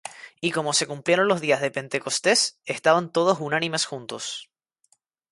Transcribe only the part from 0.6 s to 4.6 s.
se cumplieron los días de Pentecostés, estaban todos unánimes juntos;